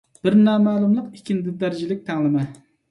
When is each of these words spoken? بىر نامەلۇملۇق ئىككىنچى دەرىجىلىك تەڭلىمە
بىر 0.27 0.37
نامەلۇملۇق 0.47 1.13
ئىككىنچى 1.21 1.55
دەرىجىلىك 1.63 2.05
تەڭلىمە 2.11 2.51